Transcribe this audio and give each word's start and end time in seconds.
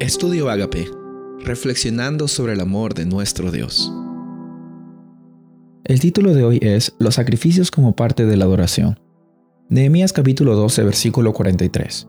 Estudio 0.00 0.48
Agape, 0.48 0.90
reflexionando 1.44 2.26
sobre 2.26 2.54
el 2.54 2.60
amor 2.60 2.94
de 2.94 3.04
nuestro 3.04 3.52
Dios. 3.52 3.92
El 5.84 6.00
título 6.00 6.32
de 6.32 6.42
hoy 6.42 6.58
es 6.62 6.94
Los 6.98 7.16
sacrificios 7.16 7.70
como 7.70 7.94
parte 7.94 8.24
de 8.24 8.38
la 8.38 8.46
adoración. 8.46 8.98
Nehemías 9.68 10.14
capítulo 10.14 10.56
12, 10.56 10.84
versículo 10.84 11.34
43. 11.34 12.08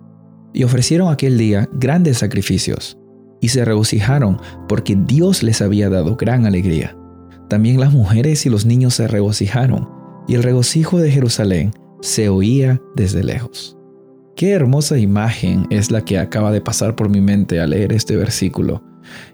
Y 0.53 0.63
ofrecieron 0.63 1.11
aquel 1.11 1.37
día 1.37 1.67
grandes 1.73 2.19
sacrificios, 2.19 2.97
y 3.41 3.49
se 3.49 3.65
regocijaron 3.65 4.39
porque 4.69 4.95
Dios 4.95 5.43
les 5.43 5.61
había 5.61 5.89
dado 5.89 6.15
gran 6.15 6.45
alegría. 6.45 6.97
También 7.49 7.77
las 7.77 7.91
mujeres 7.91 8.45
y 8.45 8.49
los 8.49 8.65
niños 8.65 8.93
se 8.93 9.09
regocijaron, 9.09 9.89
y 10.29 10.35
el 10.35 10.43
regocijo 10.43 10.97
de 10.97 11.11
Jerusalén 11.11 11.73
se 11.99 12.29
oía 12.29 12.81
desde 12.95 13.21
lejos. 13.21 13.77
Qué 14.41 14.53
hermosa 14.53 14.97
imagen 14.97 15.67
es 15.69 15.91
la 15.91 16.03
que 16.03 16.17
acaba 16.17 16.51
de 16.51 16.61
pasar 16.61 16.95
por 16.95 17.09
mi 17.09 17.21
mente 17.21 17.59
al 17.59 17.69
leer 17.69 17.93
este 17.93 18.15
versículo. 18.15 18.83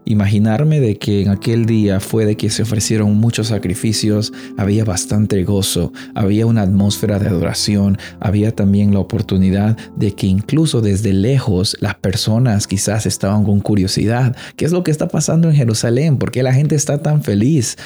Imaginarme 0.04 0.82
de 0.82 0.98
que 0.98 1.22
en 1.22 1.30
aquel 1.30 1.66
día 1.66 2.02
fue 2.02 2.26
de 2.26 2.36
que 2.36 2.50
se 2.50 2.64
ofrecieron 2.64 3.16
muchos 3.16 3.48
sacrificios, 3.48 4.34
había 4.58 4.84
bastante 4.84 5.46
gozo, 5.46 5.94
había 6.14 6.46
una 6.46 6.64
atmósfera 6.64 7.20
de 7.20 7.30
adoración, 7.30 7.98
había 8.20 8.54
también 8.54 8.94
la 8.94 9.00
oportunidad 9.00 9.78
de 9.96 10.14
que 10.14 10.28
incluso 10.28 10.82
desde 10.82 11.14
lejos 11.14 11.78
las 11.80 11.96
personas 11.96 12.68
quizás 12.68 13.06
estaban 13.06 13.46
con 13.46 13.62
curiosidad, 13.62 14.36
¿qué 14.58 14.66
es 14.66 14.74
lo 14.74 14.84
que 14.84 14.92
está 14.92 15.08
pasando 15.08 15.48
en 15.48 15.56
Jerusalén? 15.56 16.18
¿Por 16.18 16.32
qué 16.32 16.44
la 16.44 16.54
gente 16.54 16.76
está 16.76 17.02
tan 17.02 17.24
feliz? 17.24 17.78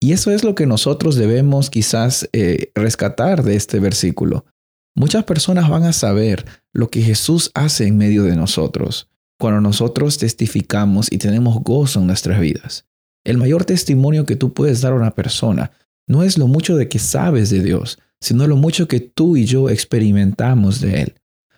Y 0.00 0.10
eso 0.10 0.32
es 0.32 0.42
lo 0.42 0.56
que 0.56 0.66
nosotros 0.66 1.14
debemos 1.14 1.70
quizás 1.70 2.28
eh, 2.32 2.72
rescatar 2.74 3.44
de 3.44 3.54
este 3.54 3.78
versículo. 3.78 4.46
Muchas 4.98 5.22
personas 5.22 5.68
van 5.70 5.84
a 5.84 5.92
saber 5.92 6.44
lo 6.72 6.90
que 6.90 7.00
Jesús 7.00 7.52
hace 7.54 7.86
en 7.86 7.96
medio 7.96 8.24
de 8.24 8.34
nosotros 8.34 9.08
cuando 9.38 9.60
nosotros 9.60 10.18
testificamos 10.18 11.06
y 11.12 11.18
tenemos 11.18 11.62
gozo 11.62 12.00
en 12.00 12.08
nuestras 12.08 12.40
vidas. 12.40 12.84
El 13.22 13.38
mayor 13.38 13.64
testimonio 13.64 14.26
que 14.26 14.34
tú 14.34 14.52
puedes 14.52 14.80
dar 14.80 14.94
a 14.94 14.96
una 14.96 15.12
persona 15.12 15.70
no 16.08 16.24
es 16.24 16.36
lo 16.36 16.48
mucho 16.48 16.76
de 16.76 16.88
que 16.88 16.98
sabes 16.98 17.48
de 17.48 17.62
Dios, 17.62 18.00
sino 18.20 18.48
lo 18.48 18.56
mucho 18.56 18.88
que 18.88 18.98
tú 18.98 19.36
y 19.36 19.44
yo 19.44 19.70
experimentamos 19.70 20.80
de 20.80 21.02
Él. 21.02 21.14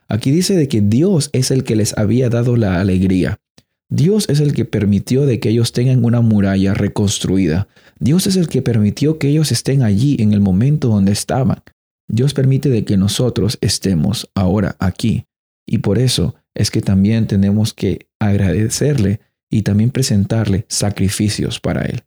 Aquí 0.07 0.31
dice 0.33 0.55
de 0.55 0.69
que 0.69 0.83
Dios 0.83 1.31
es 1.33 1.51
el 1.51 1.65
que 1.65 1.77
les 1.77 1.97
había 1.97 2.29
dado 2.29 2.59
la 2.59 2.79
alegría. 2.79 3.41
Dios 3.89 4.29
es 4.29 4.41
el 4.41 4.53
que 4.53 4.67
permitió 4.67 5.25
de 5.25 5.41
que 5.41 5.49
ellos 5.49 5.73
tengan 5.73 6.05
una 6.05 6.21
muralla 6.21 6.75
reconstruida. 6.75 7.69
Dios 8.01 8.27
es 8.27 8.37
el 8.37 8.49
que 8.49 8.61
permitió 8.61 9.19
que 9.19 9.29
ellos 9.29 9.51
estén 9.51 9.83
allí 9.83 10.19
en 10.21 10.35
el 10.35 10.41
momento 10.41 10.89
donde 10.89 11.13
estaban. 11.13 11.63
Dios 12.11 12.35
permite 12.35 12.69
de 12.69 12.85
que 12.85 12.97
nosotros 12.97 13.59
estemos 13.61 14.29
ahora 14.35 14.77
aquí. 14.79 15.27
Y 15.67 15.79
por 15.79 15.99
eso 15.99 16.35
es 16.55 16.71
que 16.71 16.81
también 16.81 17.27
tenemos 17.27 17.73
que 17.73 18.09
agradecerle 18.19 19.21
y 19.51 19.63
también 19.63 19.91
presentarle 19.91 20.65
sacrificios 20.69 21.61
para 21.61 21.83
Él. 21.83 22.03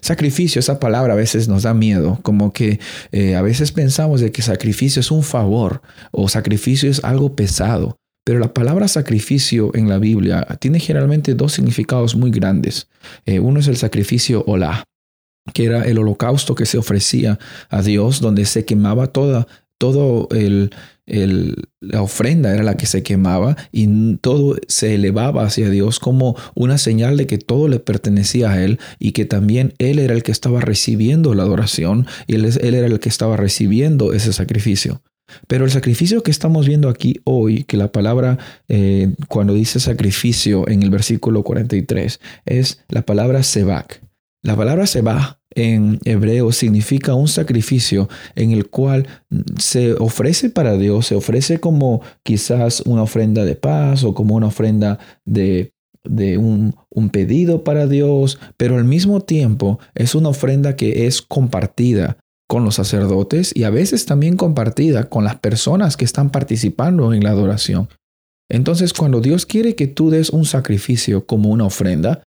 Sacrificio, 0.00 0.60
esa 0.60 0.80
palabra 0.80 1.12
a 1.12 1.16
veces 1.16 1.48
nos 1.48 1.62
da 1.62 1.74
miedo, 1.74 2.18
como 2.22 2.52
que 2.52 2.80
eh, 3.12 3.36
a 3.36 3.42
veces 3.42 3.72
pensamos 3.72 4.20
de 4.20 4.32
que 4.32 4.42
sacrificio 4.42 5.00
es 5.00 5.10
un 5.10 5.22
favor 5.22 5.82
o 6.10 6.28
sacrificio 6.28 6.90
es 6.90 7.02
algo 7.04 7.36
pesado, 7.36 7.96
pero 8.24 8.40
la 8.40 8.52
palabra 8.52 8.88
sacrificio 8.88 9.70
en 9.74 9.88
la 9.88 9.98
Biblia 9.98 10.46
tiene 10.60 10.80
generalmente 10.80 11.34
dos 11.34 11.52
significados 11.52 12.14
muy 12.16 12.30
grandes. 12.30 12.88
Eh, 13.24 13.38
uno 13.38 13.60
es 13.60 13.68
el 13.68 13.76
sacrificio 13.76 14.44
hola, 14.46 14.84
que 15.54 15.64
era 15.64 15.82
el 15.82 15.98
holocausto 15.98 16.54
que 16.54 16.66
se 16.66 16.78
ofrecía 16.78 17.38
a 17.68 17.82
Dios, 17.82 18.20
donde 18.20 18.44
se 18.44 18.64
quemaba 18.64 19.08
toda, 19.08 19.46
todo 19.78 20.28
el, 20.32 20.70
la 21.80 22.02
ofrenda 22.02 22.52
era 22.52 22.62
la 22.62 22.76
que 22.76 22.86
se 22.86 23.02
quemaba 23.02 23.56
y 23.72 24.16
todo 24.16 24.56
se 24.66 24.94
elevaba 24.94 25.44
hacia 25.44 25.70
Dios 25.70 26.00
como 26.00 26.36
una 26.54 26.78
señal 26.78 27.16
de 27.16 27.26
que 27.26 27.38
todo 27.38 27.68
le 27.68 27.78
pertenecía 27.78 28.50
a 28.50 28.62
Él 28.62 28.78
y 28.98 29.12
que 29.12 29.24
también 29.24 29.74
Él 29.78 29.98
era 29.98 30.14
el 30.14 30.22
que 30.22 30.32
estaba 30.32 30.60
recibiendo 30.60 31.34
la 31.34 31.44
adoración 31.44 32.06
y 32.26 32.34
Él, 32.34 32.44
él 32.44 32.74
era 32.74 32.86
el 32.86 33.00
que 33.00 33.08
estaba 33.08 33.36
recibiendo 33.36 34.12
ese 34.12 34.32
sacrificio. 34.32 35.02
Pero 35.46 35.64
el 35.64 35.70
sacrificio 35.70 36.22
que 36.22 36.30
estamos 36.30 36.66
viendo 36.66 36.88
aquí 36.88 37.20
hoy, 37.24 37.64
que 37.64 37.76
la 37.76 37.92
palabra 37.92 38.38
eh, 38.68 39.14
cuando 39.28 39.54
dice 39.54 39.78
sacrificio 39.78 40.68
en 40.68 40.82
el 40.82 40.90
versículo 40.90 41.42
43 41.42 42.20
es 42.46 42.82
la 42.88 43.02
palabra 43.02 43.42
sebak. 43.42 44.07
La 44.48 44.56
palabra 44.56 44.86
seba 44.86 45.42
en 45.54 45.98
hebreo 46.06 46.52
significa 46.52 47.12
un 47.12 47.28
sacrificio 47.28 48.08
en 48.34 48.52
el 48.52 48.70
cual 48.70 49.06
se 49.58 49.92
ofrece 49.92 50.48
para 50.48 50.78
Dios, 50.78 51.08
se 51.08 51.16
ofrece 51.16 51.60
como 51.60 52.00
quizás 52.22 52.80
una 52.86 53.02
ofrenda 53.02 53.44
de 53.44 53.56
paz 53.56 54.04
o 54.04 54.14
como 54.14 54.36
una 54.36 54.46
ofrenda 54.46 55.00
de, 55.26 55.74
un 56.38 57.10
pedido 57.12 57.62
para 57.62 57.86
Dios, 57.86 58.40
pero 58.56 58.78
al 58.78 58.84
mismo 58.84 59.20
tiempo 59.20 59.80
es 59.94 60.14
una 60.14 60.30
ofrenda 60.30 60.76
que 60.76 61.06
es 61.06 61.20
compartida 61.20 62.16
con 62.48 62.64
los 62.64 62.76
sacerdotes 62.76 63.52
y 63.54 63.64
a 63.64 63.70
veces 63.70 64.06
también 64.06 64.38
compartida 64.38 65.10
con 65.10 65.24
las 65.24 65.36
personas 65.36 65.98
que 65.98 66.06
están 66.06 66.30
participando 66.30 67.12
en 67.12 67.22
la 67.22 67.32
adoración. 67.32 67.90
Entonces, 68.50 68.94
cuando 68.94 69.20
Dios 69.20 69.44
quiere 69.44 69.74
que 69.74 69.88
tú 69.88 70.08
des 70.08 70.30
un 70.30 70.46
sacrificio 70.46 71.26
como 71.26 71.50
una 71.50 71.66
ofrenda, 71.66 72.22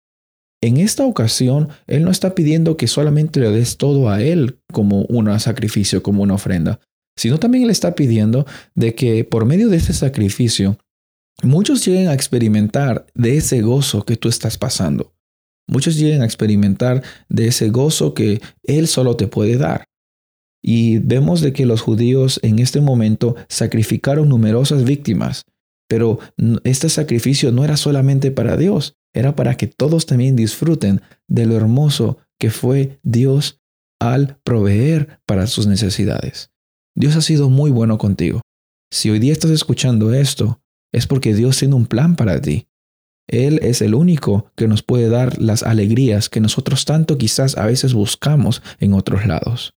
en 0.62 0.78
esta 0.78 1.06
ocasión, 1.06 1.70
Él 1.88 2.04
no 2.04 2.12
está 2.12 2.36
pidiendo 2.36 2.78
que 2.78 2.88
solamente 2.88 3.40
le 3.40 3.50
des 3.50 3.78
todo 3.78 4.10
a 4.10 4.22
Él 4.22 4.60
como 4.72 5.02
un 5.04 5.40
sacrificio, 5.40 6.04
como 6.04 6.22
una 6.22 6.36
ofrenda, 6.36 6.80
sino 7.18 7.40
también 7.40 7.64
Él 7.64 7.72
está 7.72 7.96
pidiendo 7.96 8.46
de 8.76 8.94
que 8.94 9.24
por 9.24 9.46
medio 9.46 9.70
de 9.70 9.78
ese 9.78 9.94
sacrificio, 9.94 10.78
muchos 11.42 11.84
lleguen 11.86 12.10
a 12.10 12.14
experimentar 12.14 13.08
de 13.16 13.38
ese 13.38 13.62
gozo 13.62 14.06
que 14.06 14.18
tú 14.18 14.30
estás 14.30 14.60
pasando. 14.60 15.14
Muchos 15.68 15.96
lleguen 15.96 16.22
a 16.22 16.26
experimentar 16.26 17.02
de 17.28 17.48
ese 17.48 17.70
gozo 17.70 18.14
que 18.14 18.42
Él 18.64 18.88
solo 18.88 19.16
te 19.16 19.28
puede 19.28 19.58
dar. 19.58 19.86
Y 20.64 21.00
vemos 21.00 21.42
de 21.42 21.54
que 21.54 21.66
los 21.66 21.82
judíos 21.82 22.40
en 22.44 22.60
este 22.60 22.82
momento 22.82 23.36
sacrificaron 23.50 24.30
numerosas 24.30 24.84
víctimas, 24.84 25.44
pero 25.88 26.20
este 26.64 26.88
sacrificio 26.88 27.52
no 27.52 27.66
era 27.66 27.78
solamente 27.78 28.30
para 28.30 28.58
Dios, 28.58 28.94
era 29.14 29.36
para 29.36 29.58
que 29.58 29.68
todos 29.68 30.06
también 30.06 30.36
disfruten 30.36 31.02
de 31.28 31.46
lo 31.46 31.56
hermoso 31.56 32.18
que 32.40 32.50
fue 32.50 33.00
Dios 33.04 33.62
al 34.00 34.38
proveer 34.44 35.20
para 35.26 35.48
sus 35.48 35.68
necesidades. 35.68 36.52
Dios 36.96 37.16
ha 37.16 37.22
sido 37.22 37.50
muy 37.50 37.72
bueno 37.72 37.98
contigo. 37.98 38.42
Si 38.92 39.10
hoy 39.10 39.20
día 39.20 39.32
estás 39.32 39.52
escuchando 39.52 40.14
esto, 40.14 40.62
es 40.94 41.08
porque 41.08 41.34
Dios 41.34 41.58
tiene 41.58 41.76
un 41.76 41.86
plan 41.86 42.16
para 42.16 42.42
ti. 42.42 42.68
Él 43.28 43.60
es 43.62 43.82
el 43.82 43.96
único 43.96 44.52
que 44.56 44.68
nos 44.68 44.84
puede 44.84 45.08
dar 45.08 45.42
las 45.42 45.64
alegrías 45.64 46.28
que 46.28 46.42
nosotros 46.42 46.84
tanto 46.84 47.18
quizás 47.18 47.58
a 47.58 47.66
veces 47.66 47.94
buscamos 47.94 48.62
en 48.80 48.94
otros 48.94 49.26
lados. 49.26 49.74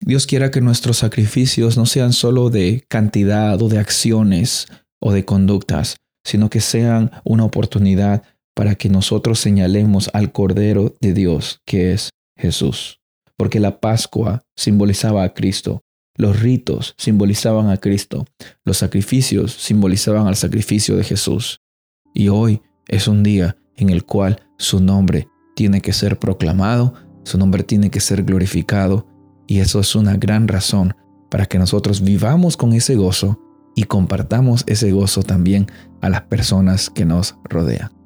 Dios 0.00 0.26
quiera 0.26 0.50
que 0.50 0.60
nuestros 0.60 0.98
sacrificios 0.98 1.78
no 1.78 1.86
sean 1.86 2.12
solo 2.12 2.50
de 2.50 2.84
cantidad 2.88 3.60
o 3.62 3.68
de 3.68 3.78
acciones 3.78 4.66
o 5.00 5.12
de 5.12 5.24
conductas, 5.24 5.96
sino 6.26 6.50
que 6.50 6.60
sean 6.60 7.10
una 7.24 7.44
oportunidad 7.44 8.22
para 8.54 8.76
que 8.76 8.88
nosotros 8.88 9.40
señalemos 9.40 10.10
al 10.12 10.32
Cordero 10.32 10.94
de 11.00 11.12
Dios, 11.12 11.60
que 11.66 11.92
es 11.92 12.10
Jesús. 12.36 13.00
Porque 13.36 13.60
la 13.60 13.80
Pascua 13.80 14.42
simbolizaba 14.56 15.24
a 15.24 15.34
Cristo, 15.34 15.82
los 16.16 16.40
ritos 16.40 16.94
simbolizaban 16.96 17.68
a 17.68 17.78
Cristo, 17.78 18.24
los 18.64 18.78
sacrificios 18.78 19.52
simbolizaban 19.52 20.28
al 20.28 20.36
sacrificio 20.36 20.96
de 20.96 21.04
Jesús. 21.04 21.58
Y 22.14 22.28
hoy 22.28 22.62
es 22.86 23.08
un 23.08 23.24
día 23.24 23.56
en 23.76 23.90
el 23.90 24.04
cual 24.04 24.40
su 24.56 24.80
nombre 24.80 25.28
tiene 25.56 25.80
que 25.80 25.92
ser 25.92 26.18
proclamado, 26.18 26.94
su 27.24 27.38
nombre 27.38 27.64
tiene 27.64 27.90
que 27.90 28.00
ser 28.00 28.22
glorificado, 28.22 29.06
y 29.46 29.58
eso 29.58 29.80
es 29.80 29.94
una 29.96 30.16
gran 30.16 30.46
razón 30.46 30.94
para 31.30 31.46
que 31.46 31.58
nosotros 31.58 32.02
vivamos 32.02 32.56
con 32.56 32.72
ese 32.72 32.94
gozo 32.94 33.40
y 33.74 33.84
compartamos 33.84 34.62
ese 34.68 34.92
gozo 34.92 35.22
también 35.22 35.66
a 36.00 36.08
las 36.08 36.22
personas 36.22 36.90
que 36.90 37.04
nos 37.04 37.36
rodean. 37.44 38.03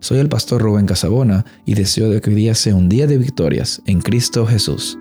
Soy 0.00 0.18
el 0.18 0.28
pastor 0.28 0.62
Rubén 0.62 0.86
Casabona 0.86 1.44
y 1.64 1.74
deseo 1.74 2.10
de 2.10 2.20
que 2.20 2.30
hoy 2.30 2.36
día 2.36 2.54
sea 2.54 2.74
un 2.74 2.88
día 2.88 3.06
de 3.06 3.18
victorias 3.18 3.82
en 3.86 4.00
Cristo 4.00 4.46
Jesús. 4.46 4.98